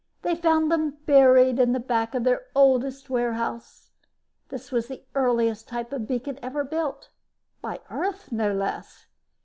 [0.23, 3.91] They found them buried in the back of their oldest warehouse.
[4.49, 7.09] This was the earliest type of beacon ever built
[7.61, 9.05] by Earth, no less.